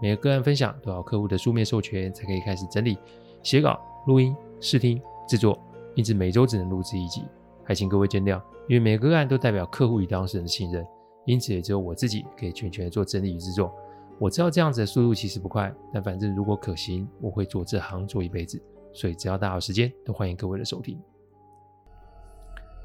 [0.00, 2.96] 每个个案分享都要客户的书面授权才可以开始整理、
[3.42, 5.58] 写稿、录音、试听、制作，
[5.94, 7.24] 因此每周只能录制一集，
[7.64, 8.40] 还请各位见谅。
[8.68, 10.86] 因为每个个案都代表客户与当事人的信任，
[11.24, 13.74] 因此也只有我自己可以全权做整理与制作。
[14.18, 18.60] 我知道这样子的速度其实不快，但反正如果可行，我会做这行做一辈子。
[18.92, 20.98] 所以只要大家有时间，都欢迎各位的收听。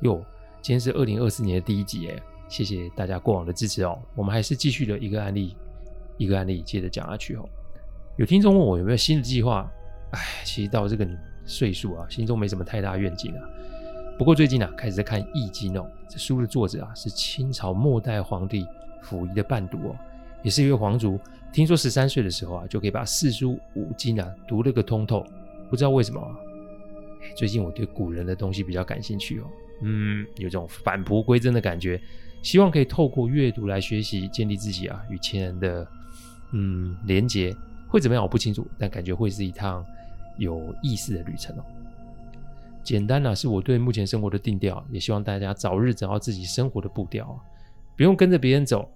[0.01, 0.23] 哟，
[0.61, 3.97] 今天是二零二四年的第一集耶，谢谢大家过往的支持哦。
[4.15, 5.55] 我们还是继续的一个案例。
[6.17, 7.47] 一个案例接着讲下去哦。
[8.17, 9.71] 有听众问我有没有新的计划？
[10.11, 11.07] 哎，其实到这个
[11.45, 13.41] 岁数啊，心中没什么太大愿景啊。
[14.19, 15.89] 不过最近啊，开始在看《易经》哦。
[16.07, 18.63] 这书的作者啊，是清朝末代皇帝
[19.01, 19.95] 溥仪的伴读哦，
[20.43, 21.19] 也是一位皇族。
[21.51, 25.25] 听说十三岁的时候啊，就可以把四书五经啊读了个通透。
[25.71, 26.29] 不知道为什么啊，
[27.35, 29.45] 最近我对古人的东西比较感兴趣哦。
[29.81, 31.99] 嗯，有种返璞归真的感觉。
[32.43, 35.87] 希望可以透过阅读来学习，建立自己啊与前人的。
[36.53, 37.55] 嗯，连接
[37.87, 38.23] 会怎么样？
[38.23, 39.85] 我不清楚，但感觉会是一趟
[40.37, 41.63] 有意思的旅程哦。
[42.83, 47.39] 简单呢、是我对目前生活的定调，也希望大家早日找到自己生活的步调啊，
[47.95, 48.89] 不用跟着别人走，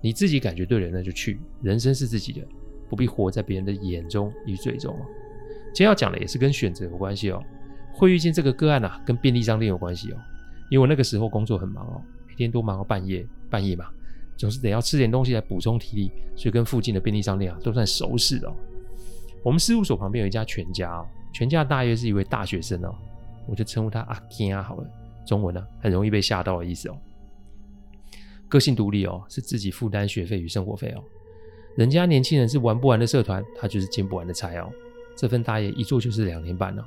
[0.00, 1.40] 你自己感觉对了，那就去。
[1.62, 2.46] 人生是自己的，
[2.88, 5.00] 不必活在别人的眼中与嘴中哦。
[5.72, 7.42] 今天要讲的也是跟选择有关系哦。
[7.92, 10.16] 会遇见这个个案啊，跟便利商店有关系哦。
[10.70, 13.86] 因为我那个时候工作很忙哦，每天都忙到半夜，半夜嘛。
[14.38, 18.54] 总是得要吃点东西来补充体力，所以跟附近的便利商店啊都算熟识哦。
[19.42, 22.94] 我们事务所旁边有一家全家哦，全家大约是一位大学生哦，
[23.46, 24.90] 我就称呼他阿坚好了。
[25.26, 26.96] 中文呢、啊，很容易被吓到的意思哦。
[28.48, 31.02] 个性独立哦，是自己负担学费与生活费哦。
[31.76, 34.70] 人家年轻人是玩不完的社团，他就是兼不完的差哦。
[35.16, 36.86] 这份大业一做就是两年半呢、哦。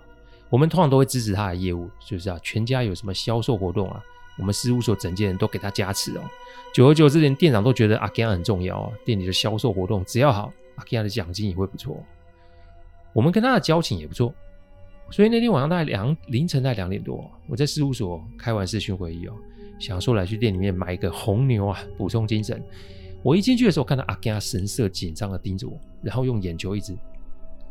[0.50, 4.04] 我们通常都会支持他的业务，就是啊，全家有什么销售活动啊。
[4.38, 6.22] 我们事务所整间人都给他加持哦，
[6.74, 8.94] 久而久之，连店长都觉得阿吉亚很重要哦。
[9.06, 12.02] 店里的销售活动只要好，阿吉亚的奖金也会不错。
[13.14, 14.34] 我们跟他的交情也不错，
[15.10, 19.34] 所以那天晚上大概两凌晨大概两点多，我在事务所开完视讯会议哦，
[19.80, 22.64] 想说来去店里面买一个红牛啊，补充精神。
[23.22, 26.98] 我一进去的时候，看到阿吉亚神色紧张的盯着我，然后用眼球一直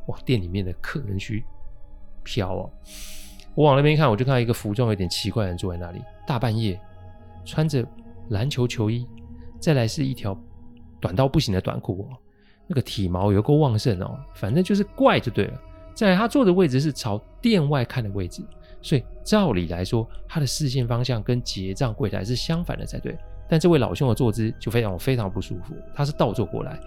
[0.06, 1.43] 往店里面的客人区
[2.22, 2.70] 飘哦。
[3.55, 6.81] 我往那边看，我就看到一个服装有点奇怪的人坐在那里，大半夜
[7.44, 7.84] 穿着
[8.28, 9.06] 篮球球衣，
[9.59, 10.38] 再来是一条
[11.00, 12.16] 短到不行的短裤哦，
[12.66, 15.61] 那个体毛有够旺盛哦，反正就是怪就对了。
[15.94, 18.43] 在他坐的位置是朝店外看的位置，
[18.81, 23.19] 所以照理来说，他的视线方向跟结账柜台是相反的才对。
[23.49, 26.78] 但这位老兄的坐姿就非常非常不舒服，他是倒坐过来，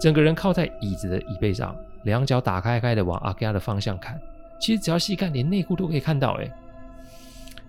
[0.00, 4.18] 整个人靠在椅子的椅背上，两脚打开开的往阿加的方向看。
[4.60, 6.32] 其实只要细看，连内裤都可以看到。
[6.40, 6.50] 哎，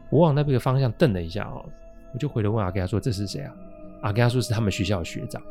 [0.09, 1.65] 我往那边的方向瞪了一下哦，
[2.13, 3.53] 我就回头问阿给他说：“这是谁啊？”
[4.01, 5.41] 阿给他说：“是他们学校的学长，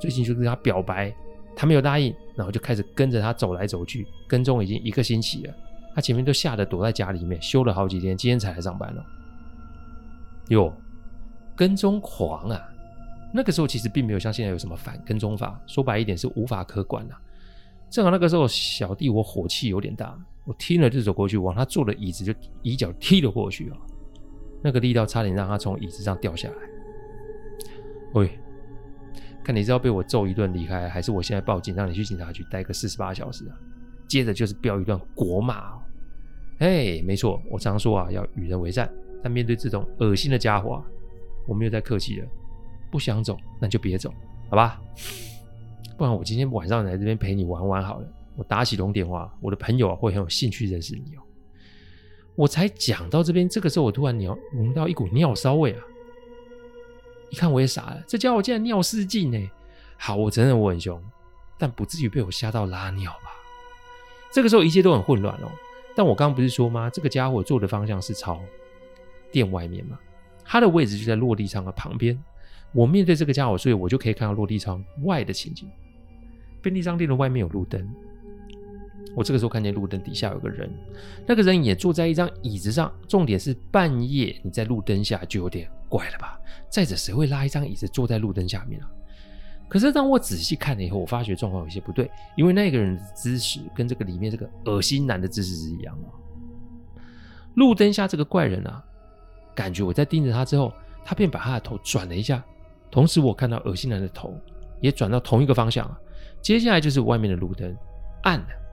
[0.00, 1.12] 最近就跟他表白，
[1.56, 5.54] 他没有答应，然后就开始跟着他走来走去，跟踪已经一个星期了。
[5.94, 9.04] 他前面都吓得躲在家里面，休了好几天，今天才来上班了。
[10.48, 10.72] 哟，
[11.56, 12.60] 跟踪狂啊！
[13.32, 17.20] 那个时候其实并没有像现在有什么反跟踪法，说白一点是无法可管啊。
[17.90, 20.16] 正好那个时候小弟我火气有点大。
[20.44, 23.76] 我听了就走过去，往他坐的椅子就一脚踢了过去啊！
[24.62, 26.54] 那个力道差点让他从椅子上掉下来。
[28.12, 28.38] 喂，
[29.42, 33.56] 看你是要被我揍一顿离开，还是我现在报警让你去警察局待个四十八小时啊？
[34.06, 35.82] 接着就是飙一段国骂哦。
[36.58, 38.90] 哎，没错，我常说啊，要与人为善，
[39.22, 40.84] 但面对这种恶心的家伙啊，
[41.48, 42.26] 我没有再客气了。
[42.90, 44.12] 不想走，那就别走，
[44.50, 44.80] 好吧？
[45.96, 48.08] 不然我今天晚上来这边陪你玩玩好了。
[48.36, 51.22] 我打起通电话，我的朋友啊会很有兴趣认识你哦。
[52.34, 55.80] 我才讲到这边，这个时候我突然闻闻到一股尿骚味啊！
[57.30, 59.50] 一看我也傻了，这家伙竟然尿失禁呢！
[59.96, 61.00] 好，我承认我很凶，
[61.58, 63.30] 但不至于被我吓到拉尿吧？
[64.32, 65.50] 这个时候一切都很混乱哦。
[65.94, 66.90] 但我刚刚不是说吗？
[66.90, 68.40] 这个家伙坐的方向是朝
[69.30, 69.96] 店外面嘛，
[70.44, 72.20] 他的位置就在落地窗的旁边。
[72.72, 75.70] 我面对这个家伙，所以我就可以看到落地窗外的情景。
[76.60, 77.88] 便利商店的外面有路灯。
[79.14, 80.68] 我这个时候看见路灯底下有个人，
[81.26, 82.92] 那个人也坐在一张椅子上。
[83.06, 86.38] 重点是半夜你在路灯下就有点怪了吧？
[86.68, 88.90] 再者，谁会拉一张椅子坐在路灯下面啊？
[89.68, 96.08] 可是当我仔细看了以后，我发觉状况有些不对，因为那个人的姿势跟这个里面这个恶心男的姿势是一样的。
[97.54, 98.84] 路灯下这个怪人啊，
[99.54, 100.72] 感觉我在盯着他之后，
[101.04, 102.44] 他便把他的头转了一下，
[102.90, 104.36] 同时我看到恶心男的头
[104.80, 105.98] 也转到同一个方向啊。
[106.42, 107.74] 接下来就是外面的路灯
[108.24, 108.63] 暗了。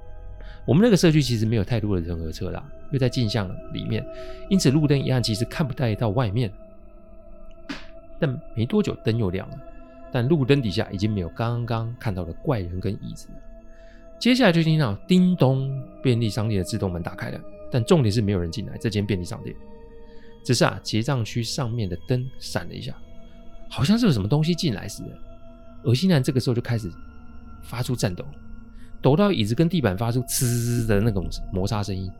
[0.65, 4.05] 我们那个社区其实没有太多的人和车啦，又在镜像里面，
[4.49, 6.51] 因此路灯一暗，其实看不太到外面。
[8.19, 9.57] 但没多久灯又亮了，
[10.11, 13.35] 但路灯底下已经没有刚刚看到的怪人跟椅子了。
[14.19, 17.41] 接下来就听到叮咚，便利商店的自动门打开了，
[17.71, 19.55] 但重点是没有人进来这间便利商店。
[20.43, 22.95] 只是啊，结账区上面的灯闪了一下，
[23.69, 25.09] 好像是有什么东西进来似的。
[25.83, 26.91] 恶心男这个时候就开始。
[27.63, 28.25] 发出颤抖，
[29.01, 32.11] 抖到椅子跟地板发出呲的那种摩擦声音。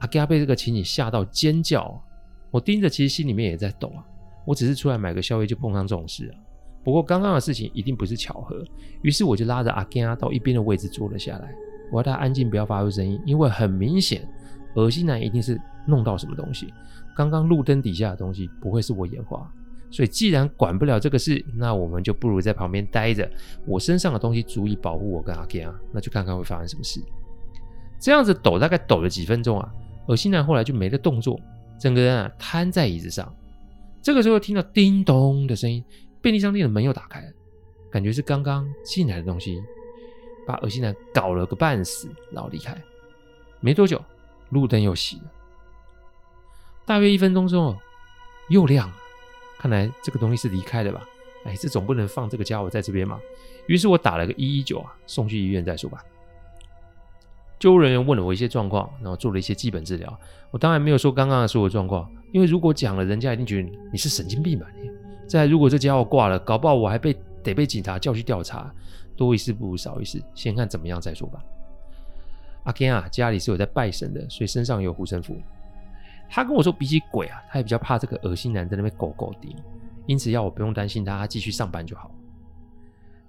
[0.00, 2.02] 阿加被这个情景吓到尖叫，
[2.50, 4.04] 我盯着，其实心里面也在抖啊。
[4.44, 6.34] 我只是出来买个宵夜就碰上这种事啊。
[6.82, 8.62] 不过刚刚的事情一定不是巧合，
[9.02, 11.54] 于是我就拉着阿加到一边的位置坐了下来，
[11.90, 14.28] 我要他安静，不要发出声音，因为很明显，
[14.74, 16.72] 恶心男一定是弄到什么东西。
[17.16, 19.50] 刚刚路灯底下的东西不会是我眼花。
[19.94, 23.30] 所以，既然管不了这个事，那我们就不如在旁边待着。
[23.64, 27.00] 我身上的东西足以保护我跟阿 K 啊，那就看看会发生什么事。
[28.00, 29.72] 这样子抖，大概抖了几分钟啊，
[30.08, 31.40] 恶心男后来就没了动作，
[31.78, 33.32] 整个人啊瘫在椅子上。
[34.02, 35.84] 这个时候听到叮咚的声音，
[36.20, 37.32] 便利商店的门又打开了，
[37.88, 39.62] 感觉是刚刚进来的东西
[40.44, 42.76] 把恶心男搞了个半死，然后离开。
[43.60, 44.02] 没多久，
[44.50, 45.30] 路灯又熄了，
[46.84, 47.76] 大约一分钟之后
[48.48, 48.96] 又亮了。
[49.64, 51.02] 看来这个东西是离开的吧？
[51.46, 53.18] 哎，这总不能放这个家伙在这边嘛。
[53.66, 56.04] 于是我打了个一一九啊，送去医院再说吧。
[57.58, 60.20] 救护人员问了我一些状况，然后做了一些基本治疗。
[60.50, 64.66] 我当然没有说刚刚的所有状况，因为如果讲了，人家一定觉得你是神经病吧？
[64.78, 64.90] 你
[65.26, 68.70] 再，如果这家伙挂了，搞不好我还被得被警察叫去调查。
[69.16, 71.42] 多一事不如少一事，先看怎么样再说吧。
[72.64, 75.38] 阿 Ken 啊，家里是有在拜神的，所以身上有护身符。
[76.34, 79.54] 他跟我说，比起鬼啊，他也比较怕这个恶心男在那边狗狗的，
[80.06, 82.10] 因此要我不用担心他，他继续上班就好。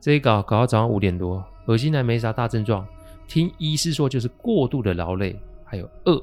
[0.01, 2.83] 这一搞搞到早上五点多，恶心男没啥大症状，
[3.27, 6.19] 听医师说就是过度的劳累还有饿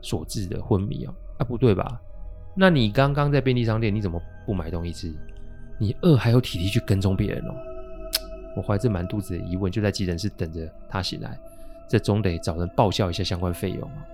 [0.00, 1.12] 所致的昏迷啊。
[1.38, 2.00] 啊，不对吧？
[2.54, 5.12] 那你刚刚在便利商店，你怎么不买东西吃？
[5.76, 7.54] 你饿还有体力去跟踪别人哦？
[8.54, 11.36] 我怀着满肚子的疑问，就在急诊室等着他醒来，
[11.88, 14.06] 这总得找人报销一下相关费用啊。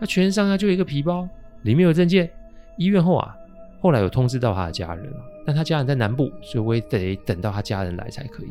[0.00, 1.28] 那全身上下就一个皮包。
[1.62, 2.30] 里面有证件。
[2.78, 3.36] 医院后啊，
[3.80, 5.16] 后来有通知到他的家人了，
[5.46, 8.48] 但他家人在南部，所以我也得等到他家人来才可以。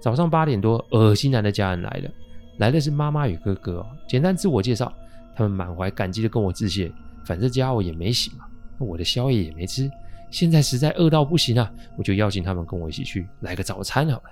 [0.00, 2.10] 早上八点多，恶心男的家人来了，
[2.58, 3.86] 来的是妈妈与哥哥哦。
[4.08, 4.92] 简单自我介绍，
[5.36, 6.90] 他们满怀感激的跟我致谢。
[7.24, 8.44] 反正家伙也没醒嘛，
[8.78, 9.88] 我的宵夜也没吃，
[10.30, 14.24] 现在实在饿到不行了，我就邀请他们跟我一起去来个早餐好了。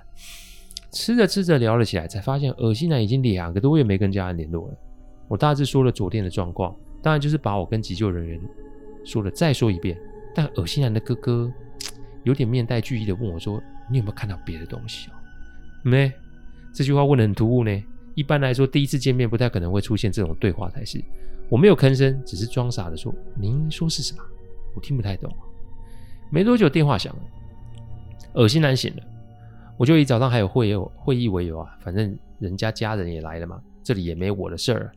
[0.91, 4.75] 吃着吃着聊了起来，才发现恶心男已经两个多月没跟家人联络了。
[5.29, 6.75] 我大致说了昨天的状况。
[7.03, 8.39] 当然就是把我跟急救人员
[9.03, 9.95] 说了再说一遍，
[10.33, 11.51] 但恶心男的哥哥
[12.23, 13.61] 有点面带惧意的问我说
[13.91, 15.09] ：“你有没有看到别的东西？”
[15.83, 16.11] 没，
[16.73, 17.83] 这句话问得很突兀呢。
[18.15, 21.03] 一般来说，第一次见面不太可能会出现这种对话才是。
[21.49, 24.23] 我没有吭声，只是装傻的说：“您说是什么？
[24.73, 25.29] 我听不太懂。”
[26.31, 27.21] 没多久电话响了，
[28.35, 29.03] 恶心男醒了，
[29.77, 34.91] 我就以早上还有会有会议为由啊，反正人家家人也来了嘛，这里也没我的事儿。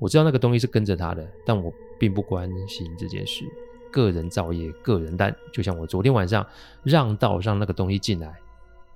[0.00, 3.44] 我知道那个东西是跟着他的，但我并不关心这件事。
[3.92, 6.46] 个人造业，个人担，就像我昨天晚上
[6.82, 8.34] 让道让那个东西进来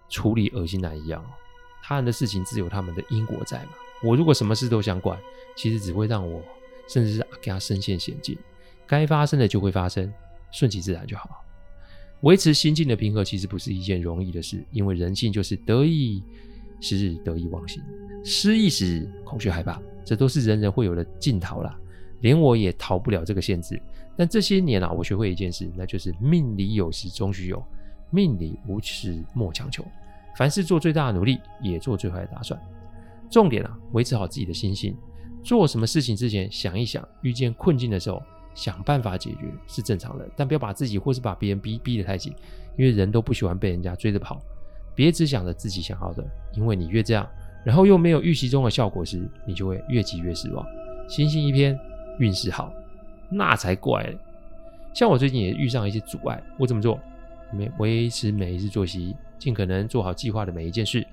[0.08, 1.24] 处理恶心男一样。
[1.82, 3.70] 他人的事情自有他们的因果在嘛。
[4.02, 5.18] 我如果什么事都想管，
[5.54, 6.40] 其实只会让我
[6.88, 8.38] 甚至是给他身陷险境。
[8.86, 10.12] 该发生的就会发生，
[10.52, 11.44] 顺其自然就好。
[12.20, 16.22] 维持心境的平和其实不是一件容易的事，因为人性就是得意
[16.80, 17.82] 时日得意忘形，
[18.24, 19.82] 失意时恐惧害怕。
[20.04, 21.76] 这都是人人会有的镜头啦，
[22.20, 23.80] 连我也逃不了这个限制。
[24.16, 27.60] 但这些年啊，我学会一件事，那就是命里有时终须有，
[28.10, 29.84] 命里无时莫强求。
[30.36, 32.60] 凡事做最大的努力，也做最坏的打算。
[33.30, 34.96] 重点啊，维持好自己的心性。
[35.42, 38.22] 做什么事情之前想一想，遇见困境的时候
[38.54, 42.34] 想办法解决是正常的，但不要把自己或是把别人逼逼得太紧，
[42.78, 44.40] 因为人都不喜欢被人家追着跑。
[44.94, 47.28] 别只想着自己想要的，因为你越这样。
[47.64, 50.64] 然后又没有预期中的效果时，你就会越急越失望。
[51.08, 51.78] 心性一偏，
[52.18, 52.72] 运势好，
[53.28, 54.14] 那才怪。
[54.92, 57.00] 像我最近也遇上一些阻碍，我怎么做？
[57.52, 61.06] 没维持每一日作息，尽可能做好计划的每一件事。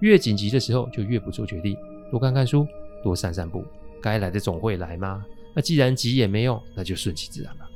[0.00, 1.76] 越紧急的时候就越不做决定，
[2.10, 2.66] 多看看书，
[3.02, 3.64] 多散散步。
[4.00, 5.24] 该来的总会来吗？
[5.54, 7.68] 那既然急也没用，那就顺其自然吧。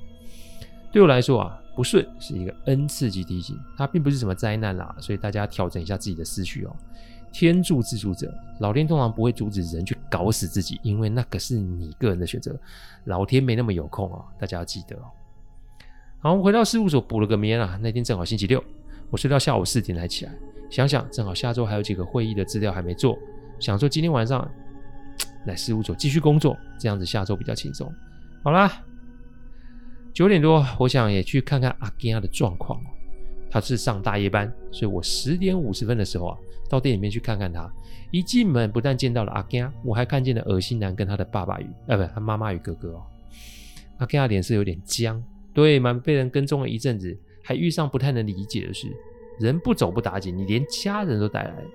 [0.92, 6.76] 对我来说啊，不顺是一个 N 次级提醒，它并不是什么灾难啦，所以大家调整一下自己的思绪哦。
[7.32, 12.54] 天助自助者，老天通常不会阻止人去搞死自己，因为那个是你个人的选择，
[13.04, 15.04] 老天没那么有空哦，大家要记得哦。
[16.20, 18.62] 好，我们回到事务所补了个眠啊，那天正好星期六，
[19.10, 20.32] 我睡到下午四点才起来，
[20.70, 23.18] 想想正好下周还有几个会议的资料还没做，
[23.58, 24.48] 想说今天晚上
[25.46, 27.92] 来事务所继续工作，这样子下周比较轻松。
[28.42, 28.70] 好啦。
[30.14, 32.78] 九点多，我想也去看看阿吉亚的状况。
[33.52, 36.38] 他是上大夜班，所以我十点五十分的时候啊，
[36.70, 37.70] 到店里面去看看他。
[38.10, 43.02] 一进门，不但见到了阿吉亚，我还看见了恶心男跟他的爸爸与，呃，不，他妈妈与哥哥哦。
[43.98, 48.88] 阿吉亚脸色有点僵，对嘛，被人跟踪了一阵子，还遇上不太能理解的事。
[49.38, 51.66] 人不走不打紧，你连家人都带来了。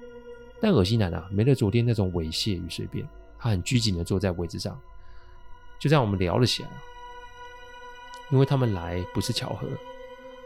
[0.60, 3.08] 但恶心男啊，没了昨天那种猥亵与随便，
[3.38, 4.76] 他很拘谨的坐在位置上。
[5.80, 6.70] 就这样，我们聊了起来。
[8.32, 9.68] 因为他们来不是巧合，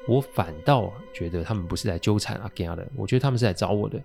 [0.07, 4.01] 我反倒觉得他们不是来纠缠阿吉亚的，我觉得他们是来找我的。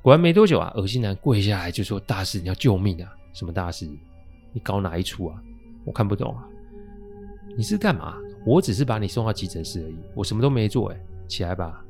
[0.00, 3.10] 果然没多久啊，恶心男跪下来就说：“大师，你要救命啊！
[3.32, 3.88] 什么大师？
[4.52, 5.42] 你搞哪一出啊？
[5.84, 6.44] 我看不懂啊！
[7.56, 8.16] 你是干嘛？
[8.44, 10.90] 我只是把你送到急诊室而已，我什么都没做。
[10.90, 11.82] 哎，起来吧！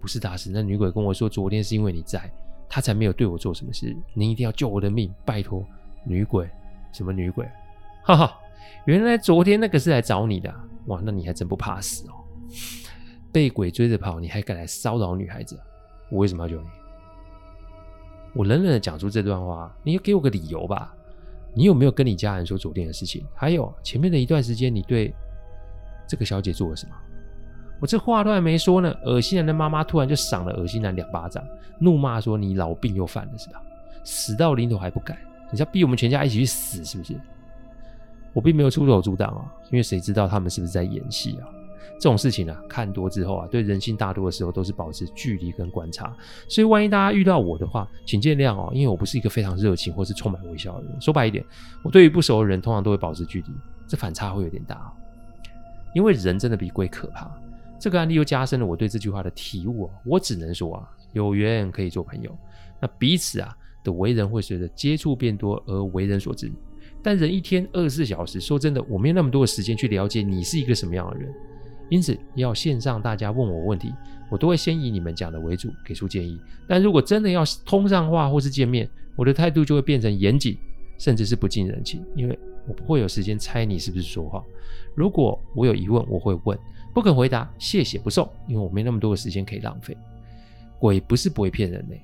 [0.00, 2.30] 不是大师，那女鬼跟我说，昨天是因为你在，
[2.68, 3.96] 她才没有对我做什么事。
[4.14, 5.64] 您一定要救我的命，拜托！
[6.04, 6.48] 女鬼？
[6.92, 7.46] 什么女鬼？
[8.04, 8.38] 哈哈！”
[8.84, 10.54] 原来昨天那个是来找你的，
[10.86, 11.00] 哇！
[11.02, 12.14] 那你还真不怕死哦，
[13.36, 15.60] 被鬼追着跑，你还敢来骚扰女孩子？
[16.08, 16.66] 我为什么要救你？
[18.32, 20.94] 我冷冷的讲出这段话，你要给我个理由吧？
[21.52, 23.26] 你有没有跟你家人说昨天的事情？
[23.34, 25.14] 还有前面的一段时间，你对
[26.08, 26.94] 这个小姐做了什么？
[27.78, 31.44] 我这话都还没说呢，恶心男的妈妈突然就赏了恶心男两巴掌，
[31.78, 33.60] 怒骂说：“你老病又犯了是吧？
[34.02, 35.14] 死到临头还不改？
[35.50, 37.14] 你是要逼我们全家一起去死是不是？”
[38.32, 41.48] 我并没有出手阻挡啊，因为谁知道他们是不是在演戏啊？
[41.94, 46.14] 这种事情啊，看多之后啊，对人性大多的时候都是保持距离跟观察。
[46.48, 51.00] 所以万一大家遇到我的话，请见谅哦，因为我不是一个非常热情或是充满微笑的人。
[51.00, 51.44] 说白一点，
[51.82, 53.48] 我对于不熟的人通常都会保持距离，
[53.86, 54.92] 这反差会有点大。
[55.94, 57.30] 因为人真的比鬼可怕。
[57.78, 59.90] 这个案例又加深了我对这句话的体悟啊。
[60.04, 62.36] 我只能说啊，有缘可以做朋友，
[62.80, 66.52] 那彼此啊的为人会随着接触变多而为人所知。
[67.02, 71.32] 但人一天二十四小时，说真的，我没有那么多的时间去了解你是一个什么样的人，
[71.88, 73.92] 因此要线上大家问我问题，
[74.30, 76.40] 我都会先以你们讲的为主，给出建议。
[76.68, 80.56] 但如果真的要通上话或是见面，我的态度就会变成严谨，
[80.98, 84.44] 甚至是不近人情，因为我不会有时间猜你是不是说话。
[84.94, 86.58] 如果我有疑问，我会问，
[86.92, 89.96] 不肯回答，谢谢不送，因为我没那么多的时间可以浪费。
[90.78, 91.94] 鬼不是不会骗人的，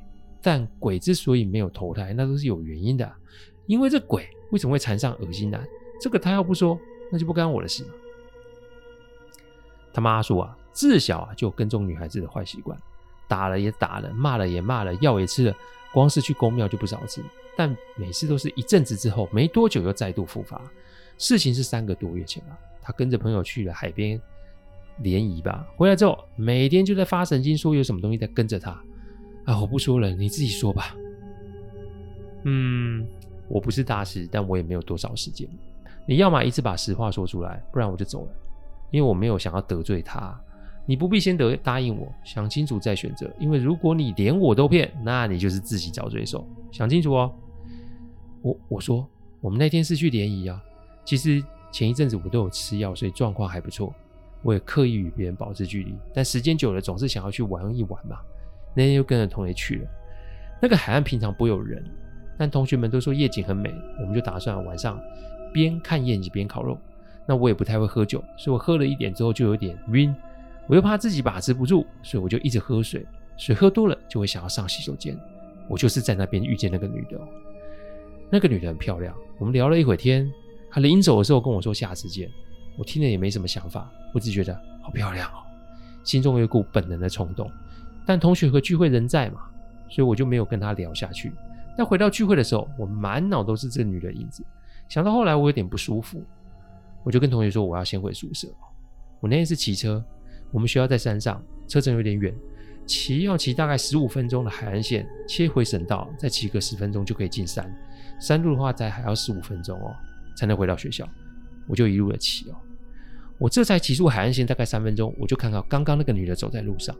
[0.40, 3.12] 但鬼之所以没有投胎，那都是有原因的，
[3.66, 4.26] 因为这鬼。
[4.50, 5.66] 为什么会缠上恶心男？
[5.98, 6.78] 这个他要不说，
[7.10, 7.90] 那就不干我的事了。
[9.92, 12.78] 他妈说啊，自小啊就跟踪女孩子的坏习惯，
[13.28, 15.54] 打了也打了，骂了也骂了，药也吃了，
[15.92, 17.22] 光是去公庙就不少次。
[17.56, 20.60] 但每次都是一阵子之后，没多久又再度复发。
[21.18, 24.20] 事情是三个多月前吧，他跟着朋友去了海边
[24.98, 28.70] 联谊吧，回来之后每天就在发神经，说有什么东西在跟着他。
[29.44, 30.96] 啊，我不说了，你自己说吧。
[32.44, 33.06] 嗯。
[33.48, 35.46] 我不是大师，但我也没有多少时间。
[36.06, 38.32] 你要么一次把实话说出来，不然我就走了，
[38.92, 40.40] 因为我没有想要得罪他。
[40.86, 43.28] 你不必先得答应我，想清楚再选择。
[43.38, 46.46] 因为如果你连我都骗，那你就是自己找罪受。
[46.70, 47.32] 想清楚哦。
[48.42, 49.08] 我我说，
[49.40, 50.62] 我们那天是去联谊啊。
[51.04, 53.94] 其实前一阵子我都有吃药，所以状况还不错。
[54.42, 58.18] 我也刻意与别人保持距离，但时间久了，总是想要去玩一玩嘛。
[58.74, 59.88] 那天又跟着同学去了，
[60.60, 61.84] 那个海岸平常不有人。
[62.36, 65.00] 但同学们都说夜景很美，我们就打算晚上
[65.52, 66.76] 边看夜景边烤肉。
[67.26, 70.14] 那我也不太会喝酒，所以我喝了一点之后就有点晕。
[70.66, 73.04] 我又怕自己把持不住，所以我就一直喝水。
[73.36, 75.18] 水喝多了就会想要上洗手间。
[75.68, 77.18] 我就是在那边遇见那个女的，
[78.30, 79.14] 那个女的很漂亮。
[79.38, 80.30] 我们聊了一会天，
[80.70, 82.28] 她临走的时候跟我说下次见。
[82.76, 85.42] 我听了也没什么想法，我只觉得好漂亮哦，
[86.04, 87.50] 心中有一股本能的冲动。
[88.04, 89.42] 但同学和聚会人在嘛，
[89.88, 91.32] 所以我就没有跟她聊下去。
[91.76, 94.44] 但回到聚会的时候，我满脑都是这个女的影子。
[94.88, 96.22] 想到后来我有点不舒服，
[97.04, 98.48] 我就跟同学说我要先回宿舍。
[99.20, 100.04] 我那天是骑车，
[100.50, 102.34] 我们学校在山上，车程有点远，
[102.86, 107.72] 骑要骑大概十五分钟的海岸线，切回省道，再骑个十分钟就可以进山。
[108.20, 109.94] 山路的话，再还要十五分钟哦，
[110.36, 111.08] 才能回到学校。
[111.68, 112.56] 我就一路的骑哦，
[113.38, 116.94] 我这才骑出海岸线大概三分钟，我就看到刚刚那个女的走在路上。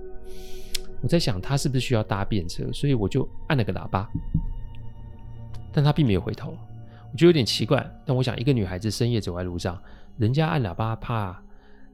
[1.00, 4.08] 我在想她是不是需要搭便车，所以我就按了个喇叭。
[5.72, 6.56] 但她并没有回头，
[7.12, 7.88] 我觉得有点奇怪。
[8.04, 9.80] 但我想，一个女孩子深夜走在路上，
[10.18, 11.40] 人家按喇叭怕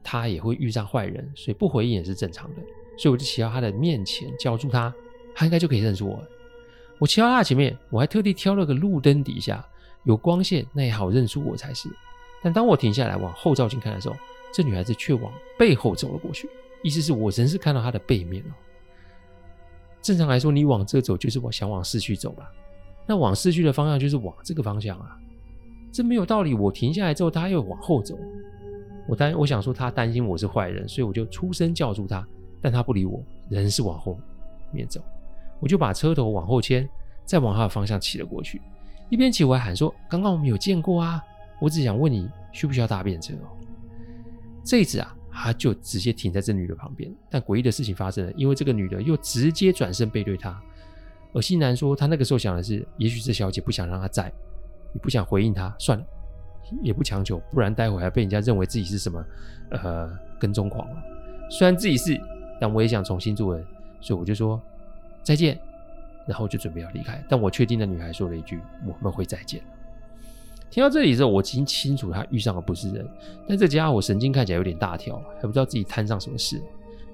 [0.01, 2.61] 她也会遇上坏人，所以不回应也是正常的。
[2.97, 4.93] 所以我就骑到她的面前叫住她，
[5.35, 6.23] 她应该就可以认出我。
[6.97, 9.63] 我骑到她前面，我还特地挑了个路灯底下
[10.05, 11.89] 有光线，那也好认出我才是。
[12.41, 14.15] 但当我停下来往后照镜看的时候，
[14.53, 16.49] 这女孩子却往背后走了过去，
[16.81, 18.55] 意思是我真是看到她的背面了。
[20.01, 22.49] 正常来说，你往这走就是我想往市区走吧？
[23.09, 25.17] 那往市区的方向就是往这个方向啊，
[25.91, 26.53] 这没有道理。
[26.53, 28.15] 我停下来之后，他又往后走。
[29.07, 32.23] 我担我想说他担心我是坏人，所以我就出声叫住他，
[32.61, 34.15] 但他不理我，人是往后
[34.71, 35.01] 面走。
[35.59, 36.87] 我就把车头往后牵，
[37.25, 38.61] 再往他的方向骑了过去。
[39.09, 41.19] 一边骑我还喊说：“刚刚我们有见过啊，
[41.59, 43.49] 我只想问你需不需要搭便车哦。”
[44.63, 45.15] 这一次啊。
[45.31, 50.59] 他就直接停在这女的旁边，但诡异的事情发生了，因为这个女的又直接转身背对他。
[51.33, 54.31] 而新男说，他那个时候想的是，也许这小姐不想让他在，
[54.93, 56.05] 也不想回应他，算了，
[56.81, 59.23] 也不强求，不然待会还被人家认为自己是什么
[59.69, 60.09] 呃
[60.39, 60.87] 跟踪狂。
[61.49, 62.19] 虽然自己是，
[62.59, 63.65] 但我也想重新做人，
[64.01, 64.59] 所以我就说
[65.21, 65.59] 再见，
[66.27, 67.23] 然后就准备要离开。
[67.29, 69.61] 但我确定的女孩说了一句：“我们会再见。”
[70.71, 73.07] 听到这里之后，我已经清楚他遇上的不是人，
[73.47, 76.61] 但这家伙神经看起来有点大条，还不知道自己摊上什么事。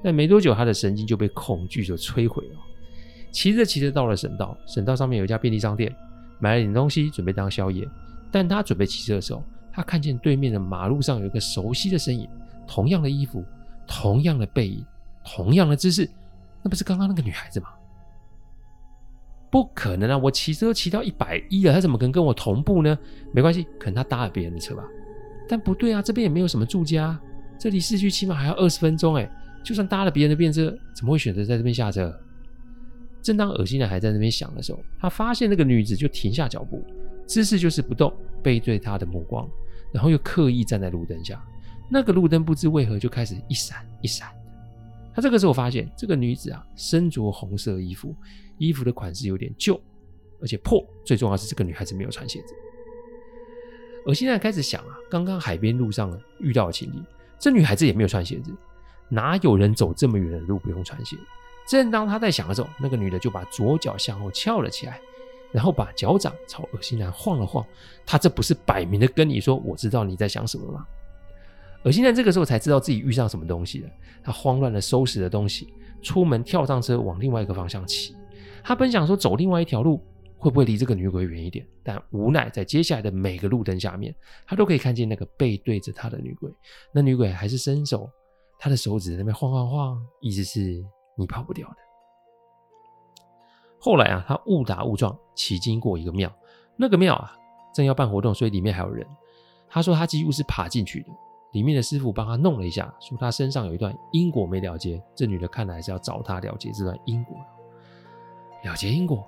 [0.04, 2.56] 但没多久，他的神经就被恐惧所摧毁了。
[3.36, 5.94] 骑着骑着到了省道，省道上面有一家便利商店，
[6.40, 7.86] 买了点东西准备当宵夜。
[8.32, 12.30] 但他准备骑车的时候，他看见对面的马路上有一个熟悉的身影，
[12.66, 13.44] 同样的衣服，
[13.86, 14.86] 同样的背影，
[15.26, 16.10] 同样的姿势，
[16.64, 17.68] 那不是刚刚那个女孩子吗？
[19.52, 20.18] 不可能啊！
[20.18, 22.98] 我骑车骑到一百一了，他怎么可能跟我同步呢？
[23.34, 24.84] 没关系，可能他搭了别人的车吧。
[25.50, 27.20] 但不对啊，这边也没有什么住家，
[27.60, 29.30] 这离市区起码还要二十分钟哎。
[29.62, 32.18] 就算搭了别人的便车，怎么会选择在这边下车？
[33.26, 36.86] 正当恶心的还在那边想的时候，他发现那个女子就停下脚步，
[37.26, 38.14] 姿势就是不动，
[38.44, 39.50] 背对他的目光，
[39.92, 41.44] 然后又刻意站在路灯下。
[41.90, 44.30] 那个路灯不知为何就开始一闪一闪。
[45.12, 48.16] 他这个时候发现这个女子啊，身着红色衣服。
[48.60, 49.82] 衣服的款式有点旧，
[50.40, 50.86] 而且破。
[51.04, 52.54] 最重要是，这个女孩子没有穿鞋子。
[54.06, 57.04] 而现在开始想啊，刚刚海边路上遇到的情景，
[57.40, 58.52] 这女孩子也没有穿鞋子，
[59.10, 61.18] 哪有人走这么远的路不用穿鞋？
[61.68, 65.00] 正当他在想的时候，那个女的就把左脚向后翘了起来，
[65.52, 67.66] 然后把脚掌朝恶心男晃了晃。
[68.06, 70.86] 他这不是摆明的跟你说，我知道你在想什么吗？
[71.84, 73.90] 恶心男这个时候才知道自己遇上什么东西了，
[74.24, 78.16] 他慌乱的收拾了东西，出门跳上车，往另外一个方向骑。
[78.64, 80.04] 他本想说走另外一条路
[80.38, 84.14] 会不会离这个女鬼远一点，但无奈在接下来的每个路灯下面，
[84.48, 86.52] 他都可以看见那个背对着他的女鬼。
[86.92, 88.10] 那女鬼还是伸手，
[88.58, 90.84] 他的手指在那边晃晃晃，意思是
[91.16, 91.76] 你跑不掉的。
[93.80, 96.32] 后来啊，他误打误撞骑经过一个庙，
[96.76, 97.38] 那个庙啊
[97.74, 99.06] 正要办活动，所以里面还有人。
[99.68, 101.10] 他说他几乎是爬进去的，
[101.52, 105.02] 里面的师傅帮他弄了一下，说他身上有一段因果没了结。
[105.14, 107.38] 这女的看来是要找他了结这段因果。
[108.64, 109.28] 了结因果，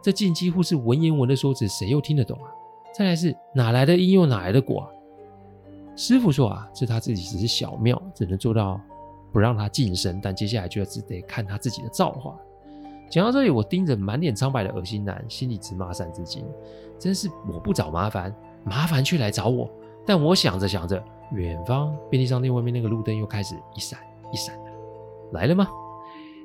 [0.00, 2.50] 这竟几乎是文言文的说辞，谁又听得懂啊？
[2.94, 4.88] 再来是哪来的因又哪来的果啊？
[5.96, 8.80] 师傅说啊，这他自己只是小庙，只能做到
[9.32, 12.36] 不让他近身，但接下来就要只得看他自己的造化。
[13.10, 16.44] 讲到这里，我盯着满脸苍白的恶心男，心里直骂三字经：
[16.98, 19.68] 真是我不找麻烦，麻烦却来找我。
[20.06, 23.98] 但我想着想着，远方便利商店外面那个路灯又开始一闪
[24.32, 24.70] 一闪的，
[25.32, 25.68] 来了吗？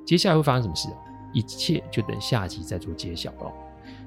[0.06, 0.90] 接下来会发生什么事？
[1.34, 3.52] 一切就等下集再做揭晓了。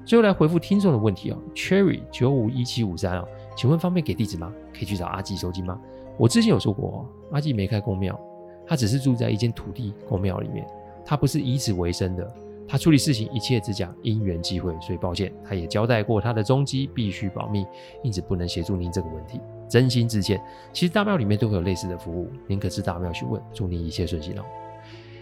[0.05, 4.51] 最后来回复听众的问题哦，Cherry 九五一七五三哦，请问方便给地址吗？
[4.73, 5.79] 可以去找阿纪收金吗？
[6.17, 8.19] 我之前有说过，阿纪没开宫庙，
[8.69, 10.63] 他只是住在一间土地公庙里面，
[11.03, 12.31] 他不是以此为生的，
[12.67, 17.65] 他处理事情一切只讲因缘机会，所以抱歉，他也交代过他的踪迹必须保密，
[18.03, 20.39] 因此不能协助您这个问题，真心致歉。
[20.71, 24.43] 其实大庙里面都会有类似的服务，您可至大庙询问，祝您一切顺心哦。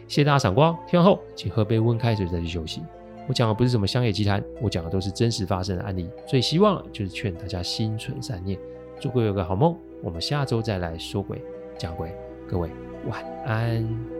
[0.09, 2.81] 谢谢大家赏光，听完后请喝杯温开水再去休息。
[3.29, 6.09] 我讲的不是什么乡野奇谈，我讲的都是真实发生的案例。
[6.27, 8.59] 最希望就是劝大家心存善念，
[8.99, 9.73] 祝各位有个好梦。
[10.03, 11.41] 我们下周再来说鬼
[11.77, 12.13] 讲鬼，
[12.49, 12.69] 各位
[13.05, 14.16] 晚安。